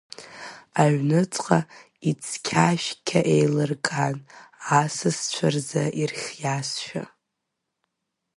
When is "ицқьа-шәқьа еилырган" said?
2.09-4.15